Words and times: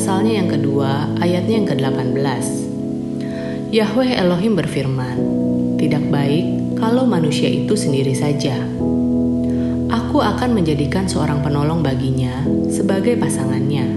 pasalnya 0.00 0.40
yang 0.40 0.48
kedua 0.48 1.12
ayatnya 1.20 1.60
yang 1.60 1.68
ke-18. 1.76 2.24
Yahweh 3.68 4.16
Elohim 4.16 4.56
berfirman, 4.56 5.16
Tidak 5.76 6.08
baik 6.08 6.80
kalau 6.80 7.04
manusia 7.04 7.52
itu 7.52 7.76
sendiri 7.76 8.16
saja. 8.16 8.56
Aku 9.92 10.24
akan 10.24 10.56
menjadikan 10.56 11.04
seorang 11.04 11.44
penolong 11.44 11.84
baginya 11.84 12.32
sebagai 12.72 13.20
pasangannya. 13.20 13.92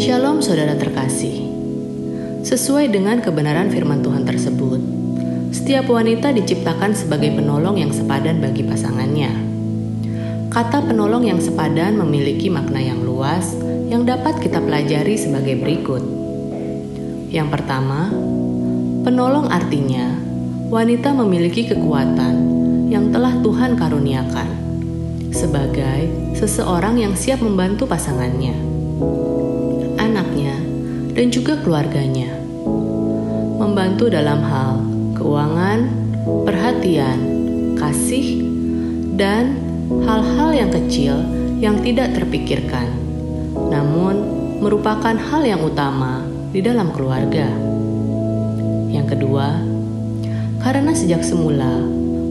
Shalom 0.00 0.40
saudara 0.40 0.80
terkasih. 0.80 1.44
Sesuai 2.40 2.88
dengan 2.88 3.20
kebenaran 3.20 3.68
firman 3.68 4.00
Tuhan 4.00 4.24
tersebut, 4.24 4.80
setiap 5.52 5.92
wanita 5.92 6.32
diciptakan 6.32 6.96
sebagai 6.96 7.36
penolong 7.36 7.76
yang 7.76 7.92
sepadan 7.92 8.40
bagi 8.40 8.64
pasangannya. 8.64 9.53
Kata 10.54 10.86
penolong 10.86 11.26
yang 11.26 11.42
sepadan 11.42 11.98
memiliki 11.98 12.46
makna 12.46 12.78
yang 12.78 13.02
luas 13.02 13.58
yang 13.90 14.06
dapat 14.06 14.38
kita 14.38 14.62
pelajari 14.62 15.18
sebagai 15.18 15.58
berikut. 15.58 15.98
Yang 17.26 17.58
pertama, 17.58 18.14
penolong 19.02 19.50
artinya 19.50 20.14
wanita 20.70 21.10
memiliki 21.10 21.66
kekuatan 21.66 22.34
yang 22.86 23.10
telah 23.10 23.34
Tuhan 23.42 23.74
karuniakan 23.74 24.46
sebagai 25.34 26.06
seseorang 26.38 27.02
yang 27.02 27.18
siap 27.18 27.42
membantu 27.42 27.90
pasangannya, 27.90 28.54
anaknya, 29.98 30.54
dan 31.18 31.34
juga 31.34 31.58
keluarganya. 31.66 32.30
Membantu 33.58 34.06
dalam 34.06 34.38
hal 34.46 34.78
keuangan, 35.18 35.90
perhatian, 36.46 37.18
kasih, 37.74 38.46
dan 39.18 39.63
hal-hal 39.90 40.50
yang 40.54 40.70
kecil 40.72 41.14
yang 41.60 41.80
tidak 41.80 42.12
terpikirkan, 42.16 42.88
namun 43.70 44.20
merupakan 44.60 45.12
hal 45.12 45.42
yang 45.44 45.60
utama 45.60 46.24
di 46.52 46.60
dalam 46.64 46.92
keluarga. 46.92 47.48
Yang 48.88 49.16
kedua, 49.18 49.60
karena 50.62 50.92
sejak 50.96 51.20
semula 51.20 51.82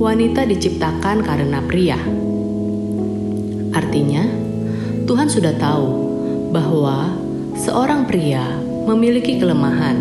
wanita 0.00 0.46
diciptakan 0.48 1.20
karena 1.20 1.58
pria. 1.66 1.98
Artinya, 3.74 4.24
Tuhan 5.04 5.28
sudah 5.28 5.52
tahu 5.58 5.88
bahwa 6.54 7.12
seorang 7.58 8.06
pria 8.06 8.44
memiliki 8.86 9.42
kelemahan 9.42 9.98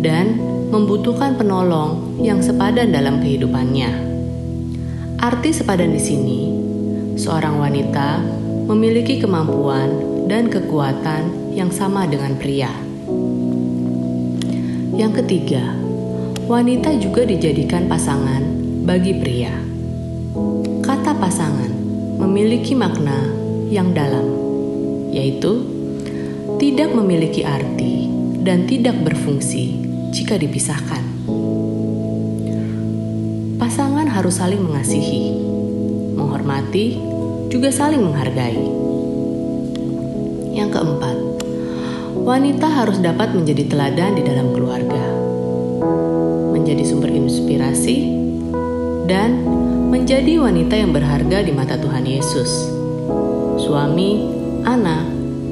dan 0.00 0.38
membutuhkan 0.72 1.38
penolong 1.38 2.18
yang 2.24 2.42
sepadan 2.42 2.90
dalam 2.90 3.22
kehidupannya. 3.22 3.90
Arti 5.20 5.50
sepadan 5.54 5.92
di 5.94 6.02
sini 6.02 6.55
seorang 7.16 7.56
wanita 7.56 8.20
memiliki 8.68 9.16
kemampuan 9.18 9.88
dan 10.28 10.52
kekuatan 10.52 11.56
yang 11.56 11.72
sama 11.72 12.04
dengan 12.04 12.36
pria. 12.36 12.68
Yang 14.96 15.24
ketiga, 15.24 15.64
wanita 16.44 16.92
juga 17.00 17.24
dijadikan 17.24 17.88
pasangan 17.88 18.44
bagi 18.84 19.16
pria. 19.16 19.52
Kata 20.84 21.16
pasangan 21.16 21.72
memiliki 22.20 22.76
makna 22.76 23.28
yang 23.72 23.96
dalam, 23.96 24.24
yaitu 25.12 25.64
tidak 26.60 26.92
memiliki 26.92 27.44
arti 27.44 28.08
dan 28.44 28.68
tidak 28.68 28.96
berfungsi 29.02 29.84
jika 30.12 30.36
dipisahkan. 30.36 31.02
Pasangan 33.56 34.06
harus 34.08 34.38
saling 34.40 34.62
mengasihi, 34.62 35.45
menghormati, 36.46 36.94
juga 37.50 37.74
saling 37.74 38.06
menghargai. 38.06 38.62
Yang 40.54 40.78
keempat, 40.78 41.16
wanita 42.22 42.70
harus 42.70 43.02
dapat 43.02 43.34
menjadi 43.34 43.66
teladan 43.66 44.14
di 44.14 44.22
dalam 44.22 44.54
keluarga, 44.54 45.04
menjadi 46.54 46.86
sumber 46.86 47.10
inspirasi, 47.10 48.14
dan 49.10 49.42
menjadi 49.90 50.38
wanita 50.38 50.74
yang 50.78 50.94
berharga 50.94 51.42
di 51.42 51.50
mata 51.50 51.74
Tuhan 51.74 52.06
Yesus, 52.06 52.70
suami, 53.58 54.30
anak, 54.62 55.02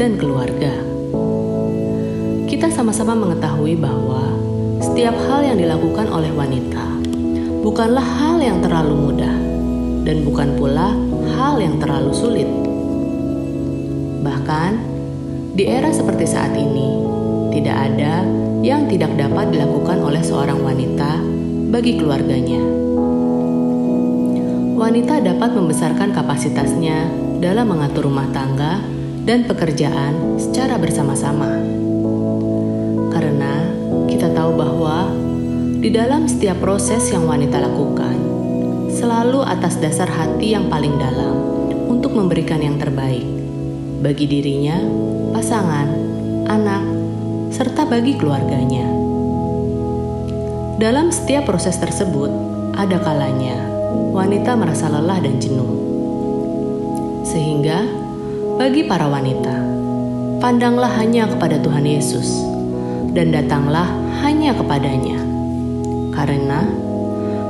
dan 0.00 0.16
keluarga. 0.16 0.72
Kita 2.48 2.72
sama-sama 2.72 3.12
mengetahui 3.12 3.76
bahwa 3.76 4.24
setiap 4.80 5.14
hal 5.28 5.44
yang 5.52 5.60
dilakukan 5.60 6.08
oleh 6.08 6.32
wanita 6.32 6.96
bukanlah 7.60 8.02
hal 8.02 8.40
yang 8.40 8.64
terlalu 8.64 8.94
mudah 8.96 9.57
dan 10.08 10.24
bukan 10.24 10.56
pula 10.56 10.96
hal 11.36 11.60
yang 11.60 11.76
terlalu 11.76 12.16
sulit. 12.16 12.48
Bahkan, 14.24 14.72
di 15.52 15.68
era 15.68 15.92
seperti 15.92 16.24
saat 16.24 16.56
ini, 16.56 16.96
tidak 17.52 17.76
ada 17.76 18.24
yang 18.64 18.88
tidak 18.88 19.12
dapat 19.20 19.52
dilakukan 19.52 20.00
oleh 20.00 20.24
seorang 20.24 20.64
wanita 20.64 21.20
bagi 21.68 22.00
keluarganya. 22.00 22.64
Wanita 24.80 25.20
dapat 25.20 25.50
membesarkan 25.52 26.16
kapasitasnya 26.16 27.12
dalam 27.44 27.68
mengatur 27.68 28.08
rumah 28.08 28.32
tangga 28.32 28.80
dan 29.28 29.44
pekerjaan 29.44 30.40
secara 30.40 30.80
bersama-sama. 30.80 31.52
Karena 33.12 33.68
kita 34.08 34.32
tahu 34.32 34.56
bahwa 34.56 35.12
di 35.84 35.92
dalam 35.92 36.24
setiap 36.24 36.62
proses 36.64 37.10
yang 37.12 37.28
wanita 37.28 37.60
lakukan, 37.60 38.27
selalu 38.98 39.46
atas 39.46 39.78
dasar 39.78 40.10
hati 40.10 40.58
yang 40.58 40.66
paling 40.66 40.98
dalam 40.98 41.38
untuk 41.86 42.18
memberikan 42.18 42.58
yang 42.58 42.82
terbaik 42.82 43.22
bagi 44.02 44.26
dirinya, 44.26 44.82
pasangan, 45.30 45.86
anak, 46.50 46.82
serta 47.54 47.86
bagi 47.86 48.18
keluarganya. 48.18 48.90
Dalam 50.82 51.14
setiap 51.14 51.46
proses 51.46 51.78
tersebut, 51.78 52.30
ada 52.74 52.98
kalanya 52.98 53.54
wanita 54.10 54.58
merasa 54.58 54.90
lelah 54.90 55.22
dan 55.22 55.38
jenuh. 55.38 55.70
Sehingga, 57.22 57.86
bagi 58.58 58.82
para 58.82 59.06
wanita, 59.06 59.62
pandanglah 60.42 60.90
hanya 60.98 61.30
kepada 61.30 61.62
Tuhan 61.62 61.86
Yesus 61.86 62.34
dan 63.14 63.30
datanglah 63.30 63.86
hanya 64.26 64.58
kepadanya 64.58 65.22
karena 66.14 66.87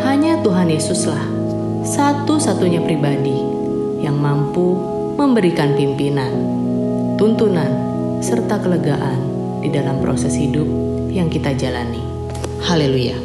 hanya 0.00 0.40
Tuhan 0.40 0.72
Yesuslah 0.72 1.24
satu-satunya 1.84 2.80
pribadi 2.84 3.36
yang 4.00 4.16
mampu 4.16 4.76
memberikan 5.16 5.76
pimpinan, 5.76 6.32
tuntunan, 7.20 7.68
serta 8.24 8.60
kelegaan 8.60 9.20
di 9.60 9.68
dalam 9.68 10.00
proses 10.00 10.32
hidup 10.32 10.64
yang 11.12 11.28
kita 11.28 11.52
jalani. 11.52 12.00
Haleluya! 12.64 13.16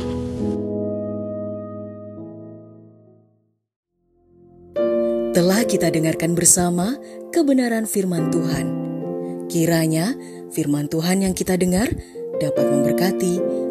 Telah 5.36 5.68
kita 5.68 5.92
dengarkan 5.92 6.32
bersama 6.32 6.96
kebenaran 7.36 7.84
firman 7.84 8.32
Tuhan. 8.32 8.68
Kiranya 9.52 10.16
firman 10.52 10.88
Tuhan 10.88 11.28
yang 11.28 11.36
kita 11.36 11.60
dengar 11.60 11.92
dapat 12.40 12.66
memberkati, 12.68 13.55